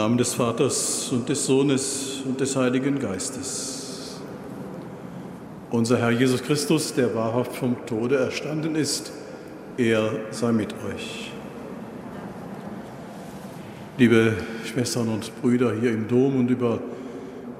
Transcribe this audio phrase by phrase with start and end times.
[0.00, 4.18] Namen des Vaters und des Sohnes und des Heiligen Geistes.
[5.70, 9.12] Unser Herr Jesus Christus, der wahrhaft vom Tode erstanden ist,
[9.76, 11.30] er sei mit euch.
[13.98, 16.78] Liebe Schwestern und Brüder hier im Dom und über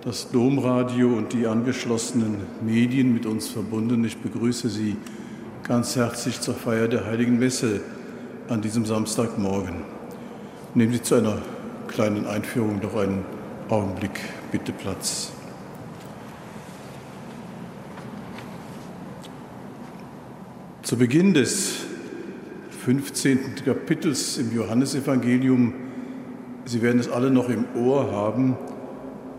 [0.02, 4.96] das Domradio und die angeschlossenen Medien mit uns verbunden, ich begrüße Sie
[5.62, 7.82] ganz herzlich zur Feier der Heiligen Messe
[8.48, 9.82] an diesem Samstagmorgen.
[10.74, 11.36] Nehmen Sie zu einer
[11.90, 13.24] kleinen Einführung noch einen
[13.68, 14.20] Augenblick
[14.52, 15.32] bitte Platz.
[20.82, 21.80] Zu Beginn des
[22.84, 23.56] 15.
[23.64, 25.74] Kapitels im Johannesevangelium,
[26.64, 28.56] Sie werden es alle noch im Ohr haben,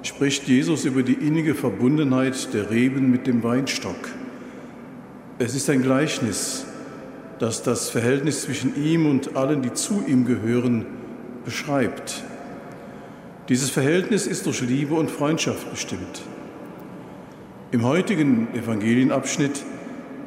[0.04, 4.10] spricht Jesus über die innige Verbundenheit der Reben mit dem Weinstock.
[5.40, 6.66] Es ist ein Gleichnis,
[7.40, 10.86] das das Verhältnis zwischen ihm und allen, die zu ihm gehören,
[11.46, 12.24] beschreibt.
[13.52, 16.22] Dieses Verhältnis ist durch Liebe und Freundschaft bestimmt.
[17.74, 19.66] Im heutigen Evangelienabschnitt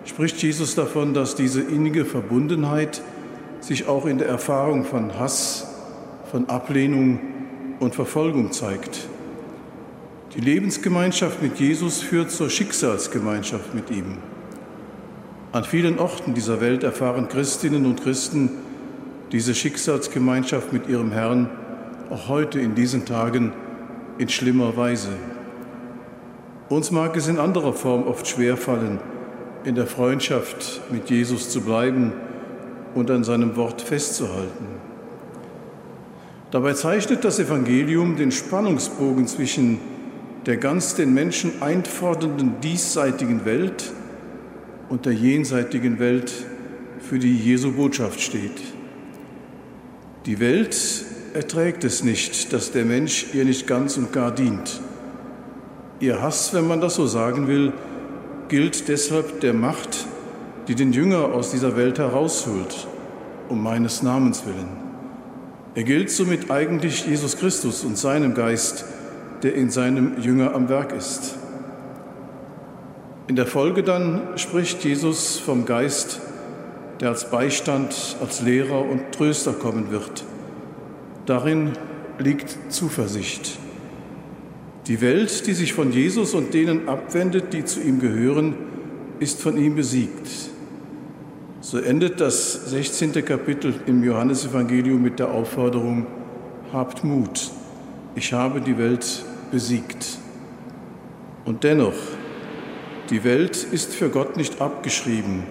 [0.04, 3.00] spricht Jesus davon, dass diese innige Verbundenheit
[3.60, 5.66] sich auch in der Erfahrung von Hass,
[6.30, 7.18] von Ablehnung
[7.80, 9.08] und Verfolgung zeigt.
[10.36, 14.18] Die Lebensgemeinschaft mit Jesus führt zur Schicksalsgemeinschaft mit ihm.
[15.52, 18.50] An vielen Orten dieser Welt erfahren Christinnen und Christen
[19.32, 21.48] diese Schicksalsgemeinschaft mit ihrem Herrn
[22.10, 23.52] auch heute in diesen Tagen
[24.18, 25.10] in schlimmer Weise.
[26.68, 28.98] Uns mag es in anderer Form oft schwerfallen,
[29.64, 32.12] in der Freundschaft mit Jesus zu bleiben
[32.94, 34.66] und an seinem Wort festzuhalten.
[36.50, 39.78] Dabei zeichnet das Evangelium den Spannungsbogen zwischen
[40.46, 43.92] der ganz den Menschen einfordernden diesseitigen Welt
[44.88, 46.32] und der jenseitigen Welt,
[47.00, 48.62] für die Jesu Botschaft steht.
[50.24, 50.74] Die Welt
[51.34, 54.80] erträgt es nicht, dass der Mensch ihr nicht ganz und gar dient.
[55.98, 57.72] Ihr Hass, wenn man das so sagen will,
[58.48, 60.06] gilt deshalb der Macht,
[60.68, 62.86] die den Jünger aus dieser Welt herausholt,
[63.48, 64.68] um meines Namens willen.
[65.74, 68.84] Er gilt somit eigentlich Jesus Christus und seinem Geist,
[69.42, 71.36] der in seinem Jünger am Werk ist.
[73.26, 76.20] In der Folge dann spricht Jesus vom Geist,
[77.00, 80.24] der als Beistand, als Lehrer und Tröster kommen wird
[81.26, 81.72] Darin
[82.18, 83.58] liegt Zuversicht.
[84.86, 88.54] Die Welt, die sich von Jesus und denen abwendet, die zu ihm gehören,
[89.18, 90.28] ist von ihm besiegt.
[91.62, 93.24] So endet das 16.
[93.24, 96.06] Kapitel im Johannesevangelium mit der Aufforderung,
[96.72, 97.50] habt Mut,
[98.14, 100.18] ich habe die Welt besiegt.
[101.46, 101.94] Und dennoch,
[103.08, 105.44] die Welt ist für Gott nicht abgeschrieben,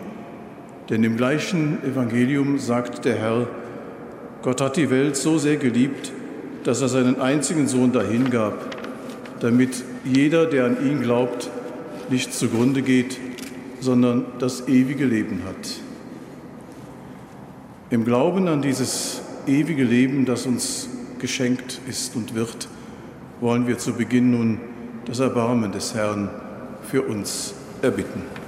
[0.89, 3.47] denn im gleichen Evangelium sagt der Herr,
[4.44, 6.12] Gott hat die Welt so sehr geliebt,
[6.66, 8.75] dass er seinen einzigen Sohn dahingab,
[9.40, 11.50] damit jeder, der an ihn glaubt,
[12.10, 13.18] nicht zugrunde geht,
[13.80, 15.80] sondern das ewige Leben hat.
[17.90, 22.68] Im Glauben an dieses ewige Leben, das uns geschenkt ist und wird,
[23.40, 24.60] wollen wir zu Beginn nun
[25.06, 26.30] das Erbarmen des Herrn
[26.84, 28.43] für uns erbitten.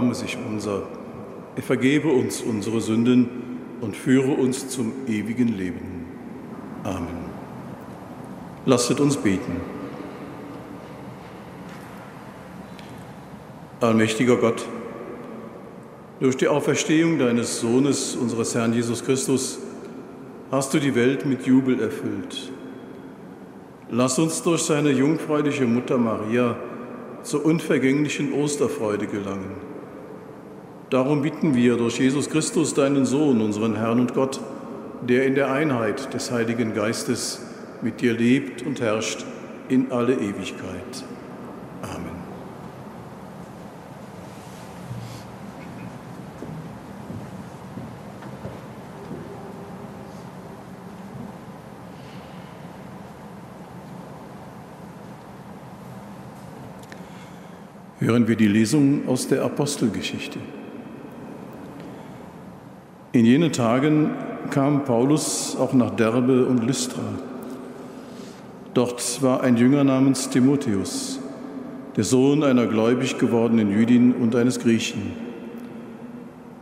[0.00, 0.84] Erbarme sich unser.
[1.56, 3.28] Er vergebe uns unsere Sünden
[3.82, 6.06] und führe uns zum ewigen Leben.
[6.84, 7.28] Amen.
[8.64, 9.56] Lasset uns beten.
[13.80, 14.66] Allmächtiger Gott,
[16.20, 19.58] durch die Auferstehung deines Sohnes, unseres Herrn Jesus Christus,
[20.50, 22.52] hast du die Welt mit Jubel erfüllt.
[23.90, 26.56] Lass uns durch seine jungfräuliche Mutter Maria
[27.22, 29.69] zur unvergänglichen Osterfreude gelangen.
[30.90, 34.40] Darum bitten wir durch Jesus Christus, deinen Sohn, unseren Herrn und Gott,
[35.08, 37.40] der in der Einheit des Heiligen Geistes
[37.80, 39.24] mit dir lebt und herrscht
[39.68, 41.04] in alle Ewigkeit.
[41.82, 42.10] Amen.
[58.00, 60.40] Hören wir die Lesung aus der Apostelgeschichte.
[63.12, 64.10] In jenen Tagen
[64.50, 67.02] kam Paulus auch nach Derbe und Lystra.
[68.72, 71.18] Dort war ein Jünger namens Timotheus,
[71.96, 75.02] der Sohn einer gläubig gewordenen Jüdin und eines Griechen.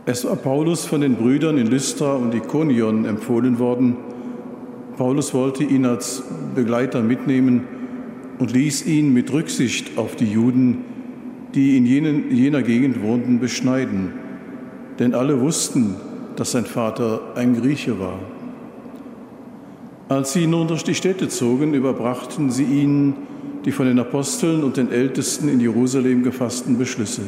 [0.07, 3.97] Es war Paulus von den Brüdern in Lystra und Ikonion empfohlen worden.
[4.97, 6.23] Paulus wollte ihn als
[6.55, 7.65] Begleiter mitnehmen
[8.39, 10.79] und ließ ihn mit Rücksicht auf die Juden,
[11.53, 14.13] die in jenen, jener Gegend wohnten, beschneiden.
[14.97, 15.95] Denn alle wussten,
[16.39, 18.17] dass sein Vater ein Grieche war.
[20.07, 23.13] Als sie nun durch die Städte zogen, überbrachten sie ihnen
[23.65, 27.23] die von den Aposteln und den Ältesten in Jerusalem gefassten Beschlüsse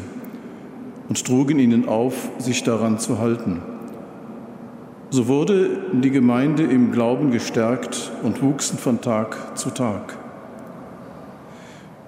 [1.09, 3.62] und trugen ihnen auf, sich daran zu halten.
[5.09, 10.17] So wurde die Gemeinde im Glauben gestärkt und wuchsen von Tag zu Tag.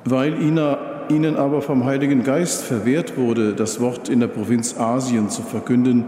[0.05, 5.41] Weil ihnen aber vom Heiligen Geist verwehrt wurde, das Wort in der Provinz Asien zu
[5.41, 6.05] verkünden,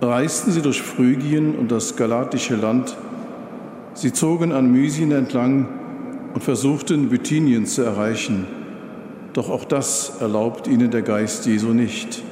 [0.00, 2.96] reisten sie durch Phrygien und das galatische Land.
[3.94, 5.68] Sie zogen an Mysien entlang
[6.34, 8.46] und versuchten, Bithynien zu erreichen.
[9.32, 12.22] Doch auch das erlaubt ihnen der Geist Jesu nicht.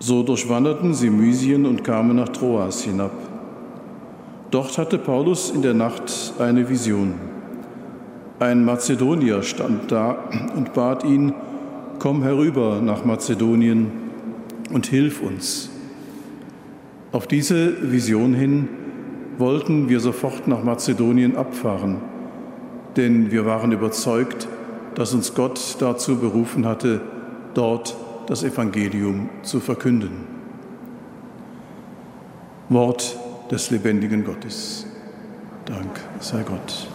[0.00, 3.12] So durchwanderten sie Mysien und kamen nach Troas hinab.
[4.50, 7.14] Dort hatte Paulus in der Nacht eine Vision.
[8.38, 10.16] Ein Mazedonier stand da
[10.54, 11.32] und bat ihn,
[11.98, 13.90] komm herüber nach Mazedonien
[14.72, 15.70] und hilf uns.
[17.14, 18.68] Auf diese Vision hin
[19.38, 21.98] wollten wir sofort nach Mazedonien abfahren,
[22.96, 24.48] denn wir waren überzeugt,
[24.96, 27.02] dass uns Gott dazu berufen hatte,
[27.54, 30.26] dort das Evangelium zu verkünden.
[32.68, 33.16] Wort
[33.48, 34.84] des lebendigen Gottes.
[35.66, 36.88] Dank sei Gott.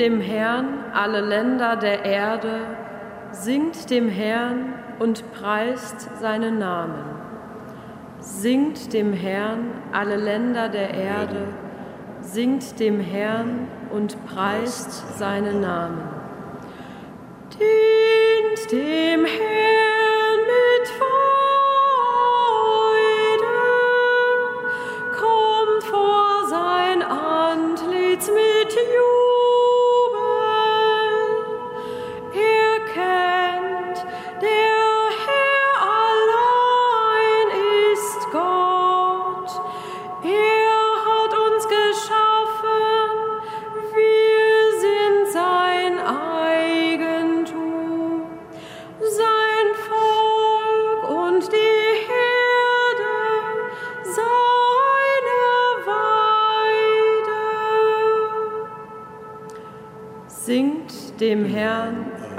[0.00, 2.62] Dem Herrn alle Länder der Erde,
[3.32, 7.04] singt dem Herrn und preist seinen Namen.
[8.18, 11.48] Singt dem Herrn alle Länder der Erde,
[12.22, 16.08] singt dem Herrn und preist seinen Namen.
[17.52, 19.89] Dient dem Herrn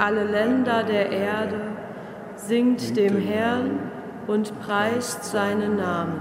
[0.02, 1.60] alle Länder der Erde,
[2.34, 3.78] singt dem Herrn
[4.26, 6.20] und preist seinen Namen.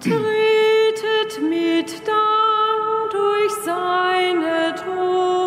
[0.00, 5.45] Tretet mit Dank durch seine Tore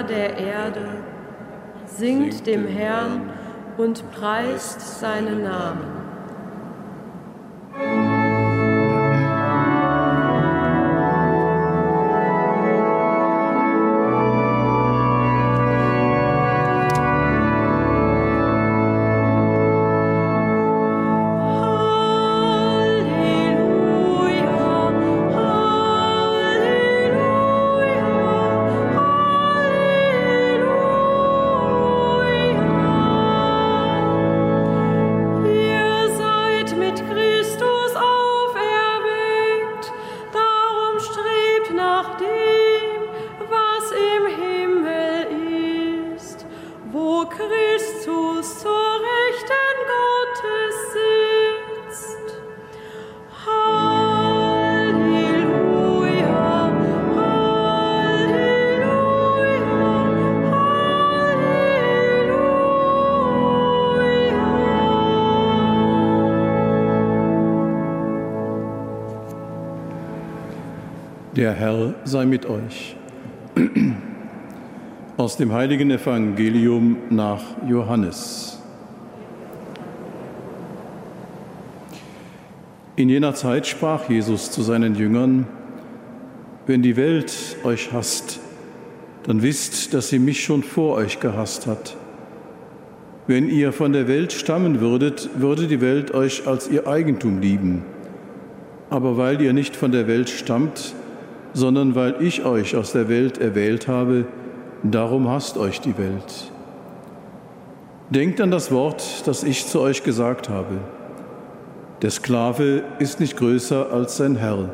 [0.00, 0.88] Länder der Erde,
[1.86, 3.30] singt dem Herrn
[3.76, 5.99] und preist seinen Namen.
[71.40, 72.94] Der Herr sei mit euch.
[75.16, 78.60] Aus dem heiligen Evangelium nach Johannes.
[82.94, 85.46] In jener Zeit sprach Jesus zu seinen Jüngern,
[86.66, 87.32] wenn die Welt
[87.64, 88.38] euch hasst,
[89.22, 91.96] dann wisst, dass sie mich schon vor euch gehasst hat.
[93.26, 97.82] Wenn ihr von der Welt stammen würdet, würde die Welt euch als ihr Eigentum lieben.
[98.90, 100.94] Aber weil ihr nicht von der Welt stammt,
[101.52, 104.26] sondern weil ich euch aus der Welt erwählt habe,
[104.82, 106.50] darum hasst euch die Welt.
[108.10, 110.78] Denkt an das Wort, das ich zu euch gesagt habe.
[112.02, 114.70] Der Sklave ist nicht größer als sein Herr.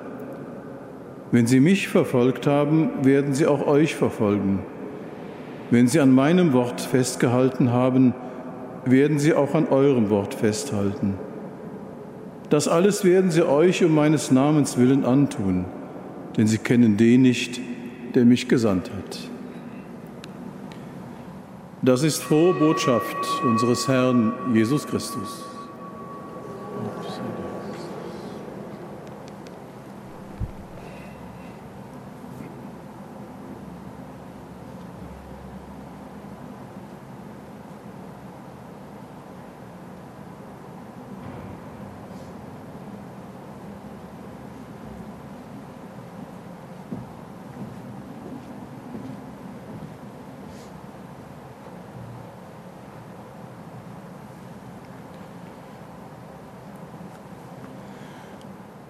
[1.32, 4.60] Wenn sie mich verfolgt haben, werden sie auch euch verfolgen.
[5.70, 8.14] Wenn sie an meinem Wort festgehalten haben,
[8.84, 11.14] werden sie auch an eurem Wort festhalten.
[12.48, 15.64] Das alles werden sie euch um meines Namens willen antun
[16.36, 17.60] denn sie kennen den nicht,
[18.14, 19.30] der mich gesandt hat.
[21.82, 25.45] Das ist frohe Botschaft unseres Herrn Jesus Christus.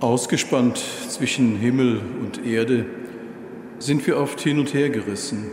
[0.07, 2.87] Ausgespannt zwischen Himmel und Erde
[3.81, 5.47] sind wir oft hin und her gerissen.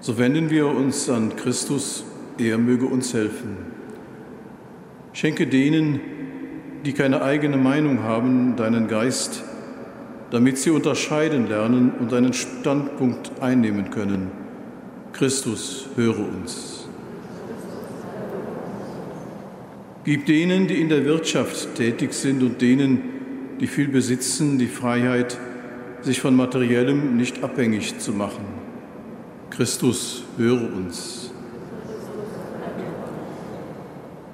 [0.00, 2.04] So wenden wir uns an Christus,
[2.38, 3.56] er möge uns helfen.
[5.12, 6.00] Schenke denen,
[6.84, 9.44] die keine eigene Meinung haben, deinen Geist,
[10.32, 14.32] damit sie unterscheiden lernen und einen Standpunkt einnehmen können.
[15.12, 16.88] Christus, höre uns.
[20.02, 23.19] Gib denen, die in der Wirtschaft tätig sind und denen,
[23.60, 25.38] die viel besitzen, die Freiheit,
[26.02, 28.44] sich von materiellem nicht abhängig zu machen.
[29.50, 31.30] Christus, höre uns.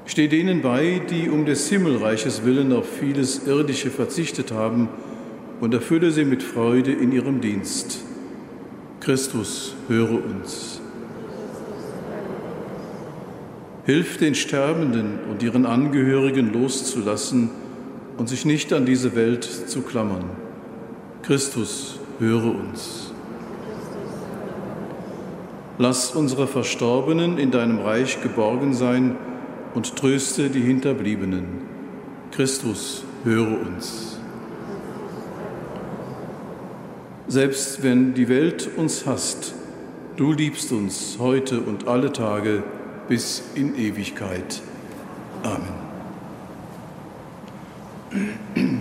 [0.05, 4.89] Steh denen bei, die um des Himmelreiches willen auf vieles Irdische verzichtet haben,
[5.61, 8.01] und erfülle sie mit Freude in ihrem Dienst.
[9.01, 10.81] Christus, höre uns.
[13.87, 17.51] Hilf den Sterbenden und ihren Angehörigen loszulassen,
[18.17, 20.31] und sich nicht an diese Welt zu klammern.
[21.23, 23.13] Christus, höre uns.
[25.79, 29.17] Lass unsere Verstorbenen in deinem Reich geborgen sein
[29.75, 31.45] und tröste die Hinterbliebenen.
[32.33, 34.19] Christus, höre uns.
[37.29, 39.55] Selbst wenn die Welt uns hasst,
[40.17, 42.63] du liebst uns heute und alle Tage
[43.09, 44.63] bis in Ewigkeit.
[45.43, 45.86] Amen.
[48.17, 48.73] Mm-hmm.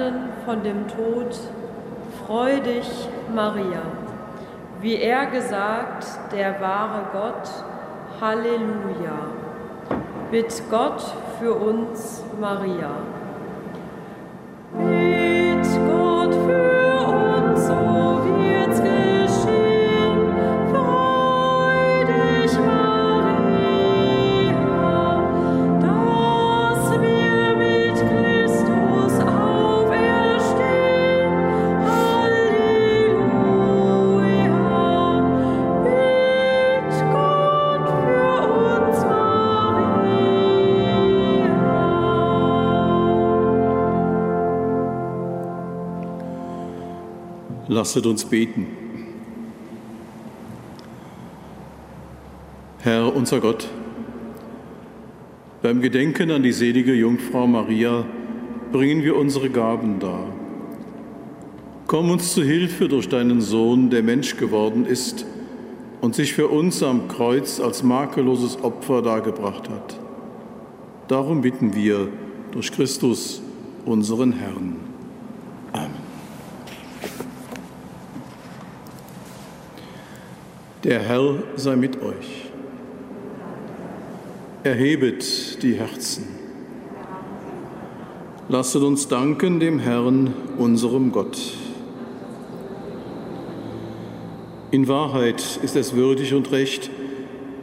[0.00, 1.38] auferstanden von dem Tod,
[2.26, 3.82] freu dich, Maria.
[4.80, 7.50] Wie er gesagt, der wahre Gott,
[8.20, 9.18] Halleluja.
[10.30, 11.02] Bitt Gott
[11.38, 12.90] für uns, Maria.
[47.80, 48.66] Lasset uns beten.
[52.80, 53.70] Herr unser Gott,
[55.62, 58.04] beim Gedenken an die selige Jungfrau Maria
[58.70, 60.26] bringen wir unsere Gaben dar.
[61.86, 65.24] Komm uns zu Hilfe durch deinen Sohn, der Mensch geworden ist
[66.02, 69.98] und sich für uns am Kreuz als makelloses Opfer dargebracht hat.
[71.08, 72.08] Darum bitten wir
[72.52, 73.40] durch Christus,
[73.86, 74.89] unseren Herrn.
[80.90, 82.50] Der Herr sei mit euch.
[84.64, 86.24] Erhebet die Herzen.
[88.48, 91.38] Lasset uns danken dem Herrn, unserem Gott.
[94.72, 96.90] In Wahrheit ist es würdig und recht,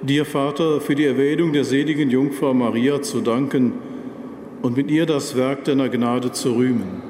[0.03, 3.73] dir, Vater, für die Erwählung der seligen Jungfrau Maria zu danken
[4.61, 7.01] und mit ihr das Werk deiner Gnade zu rühmen.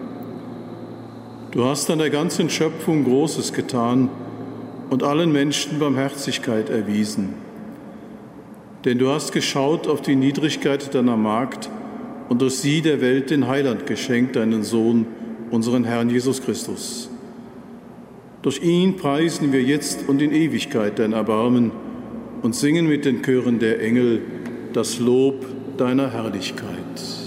[1.51, 4.09] Du hast an der ganzen Schöpfung Großes getan,
[4.89, 7.33] und allen Menschen Barmherzigkeit erwiesen.
[8.85, 11.69] Denn du hast geschaut auf die Niedrigkeit deiner Magd
[12.29, 15.05] und durch sie der Welt den Heiland geschenkt, deinen Sohn,
[15.51, 17.09] unseren Herrn Jesus Christus.
[18.41, 21.71] Durch ihn preisen wir jetzt und in Ewigkeit dein Erbarmen
[22.41, 24.21] und singen mit den Chören der Engel
[24.73, 25.45] das Lob
[25.77, 27.26] deiner Herrlichkeit.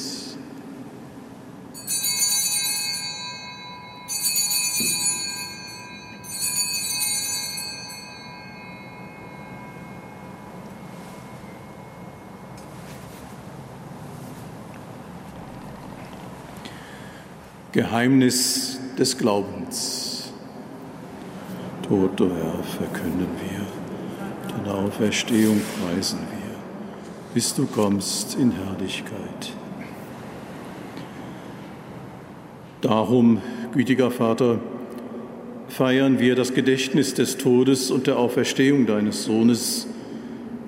[17.81, 20.31] Geheimnis des Glaubens.
[21.81, 26.55] Tod, o Herr, verkünden wir, deine Auferstehung preisen wir,
[27.33, 29.53] bis du kommst in Herrlichkeit.
[32.81, 33.41] Darum,
[33.73, 34.59] gütiger Vater,
[35.67, 39.87] feiern wir das Gedächtnis des Todes und der Auferstehung deines Sohnes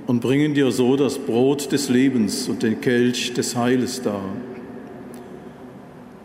[0.08, 4.24] und bringen dir so das Brot des Lebens und den Kelch des Heiles dar.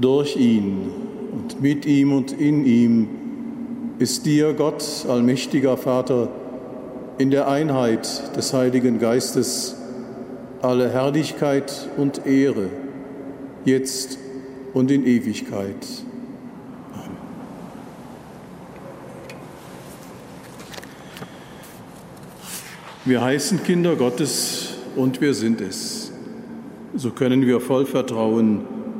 [0.00, 0.90] Durch ihn
[1.32, 3.08] und mit ihm und in ihm
[3.98, 6.28] ist dir, Gott, allmächtiger Vater,
[7.18, 9.76] in der Einheit des Heiligen Geistes,
[10.62, 12.70] alle Herrlichkeit und Ehre,
[13.66, 14.18] jetzt
[14.72, 15.86] und in Ewigkeit.
[23.04, 26.10] Wir heißen Kinder Gottes und wir sind es.
[26.94, 28.79] So können wir voll Vertrauen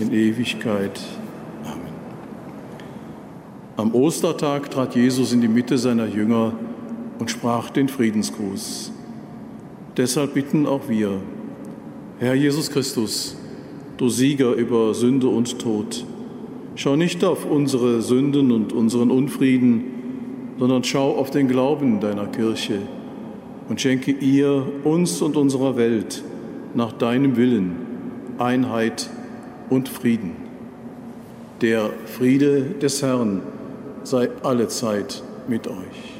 [0.00, 0.98] in Ewigkeit.
[1.64, 1.92] Amen.
[3.76, 6.52] Am Ostertag trat Jesus in die Mitte seiner Jünger
[7.18, 8.92] und sprach den Friedensgruß.
[9.96, 11.20] Deshalb bitten auch wir,
[12.18, 13.36] Herr Jesus Christus,
[13.98, 16.04] du Sieger über Sünde und Tod,
[16.74, 19.84] schau nicht auf unsere Sünden und unseren Unfrieden,
[20.58, 22.78] sondern schau auf den Glauben deiner Kirche
[23.68, 26.22] und schenke ihr, uns und unserer Welt
[26.74, 27.76] nach deinem Willen
[28.38, 29.10] Einheit
[29.70, 30.32] und Frieden.
[31.62, 33.42] Der Friede des Herrn
[34.02, 36.19] sei allezeit mit euch.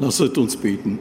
[0.00, 1.00] Lasset uns beten.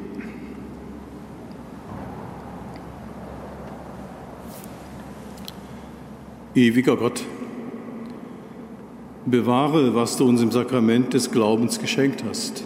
[6.55, 7.23] Ewiger Gott,
[9.27, 12.63] bewahre, was du uns im Sakrament des Glaubens geschenkt hast.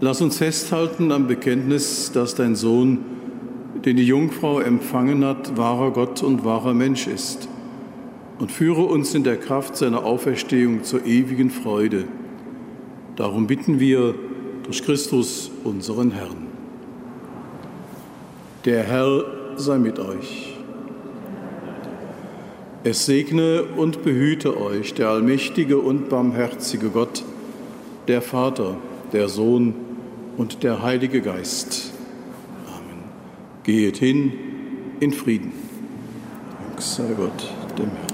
[0.00, 3.00] Lass uns festhalten am Bekenntnis, dass dein Sohn,
[3.84, 7.46] den die Jungfrau empfangen hat, wahrer Gott und wahrer Mensch ist.
[8.38, 12.06] Und führe uns in der Kraft seiner Auferstehung zur ewigen Freude.
[13.16, 14.14] Darum bitten wir,
[14.64, 16.46] durch Christus, unseren Herrn.
[18.64, 19.24] Der Herr
[19.56, 20.54] sei mit euch.
[22.84, 27.22] Es segne und behüte euch der allmächtige und barmherzige Gott,
[28.08, 28.76] der Vater,
[29.12, 29.74] der Sohn
[30.36, 31.92] und der Heilige Geist.
[32.66, 33.04] Amen.
[33.62, 34.32] Gehet hin
[35.00, 35.52] in Frieden.
[36.68, 38.11] Dank sei Gott, dem Herrn.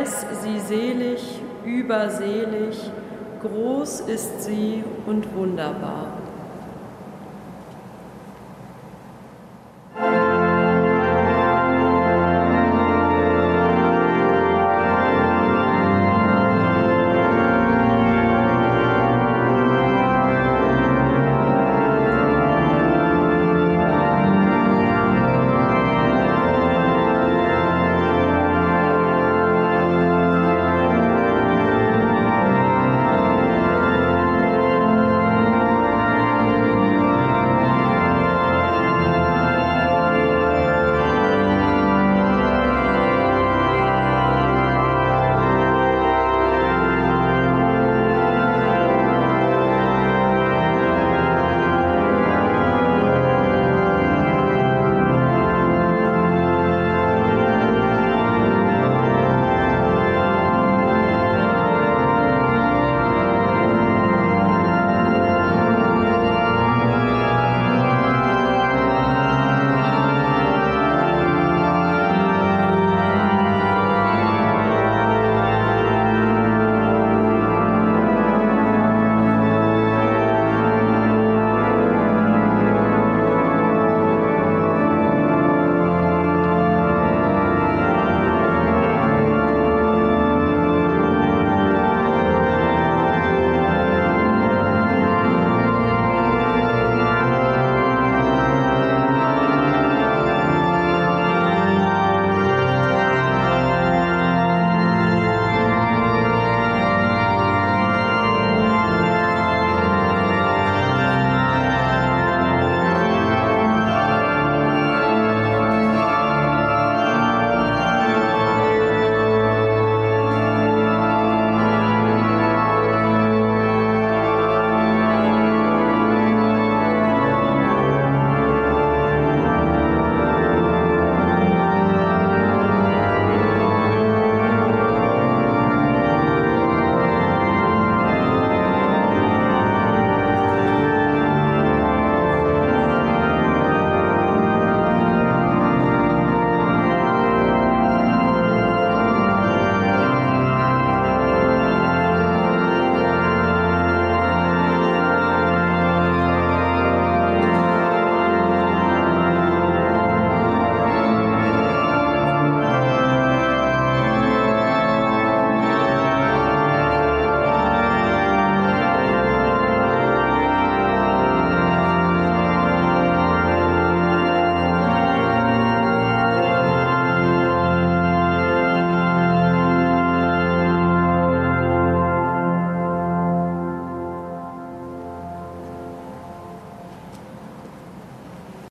[0.00, 1.20] Preis sie selig,
[1.62, 2.90] überselig,
[3.42, 6.09] groß ist sie und wunderbar.